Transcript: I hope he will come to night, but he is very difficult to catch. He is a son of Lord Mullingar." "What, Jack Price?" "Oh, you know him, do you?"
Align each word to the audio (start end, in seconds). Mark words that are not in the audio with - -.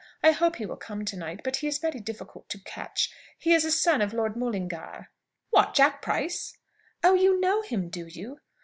I 0.23 0.31
hope 0.31 0.55
he 0.55 0.65
will 0.65 0.77
come 0.77 1.05
to 1.05 1.15
night, 1.15 1.41
but 1.43 1.57
he 1.57 1.67
is 1.67 1.77
very 1.77 1.99
difficult 1.99 2.49
to 2.49 2.57
catch. 2.63 3.13
He 3.37 3.53
is 3.53 3.63
a 3.63 3.69
son 3.71 4.01
of 4.01 4.13
Lord 4.13 4.35
Mullingar." 4.35 5.11
"What, 5.51 5.75
Jack 5.75 6.01
Price?" 6.01 6.57
"Oh, 7.03 7.13
you 7.13 7.39
know 7.39 7.61
him, 7.61 7.87
do 7.87 8.07
you?" 8.07 8.39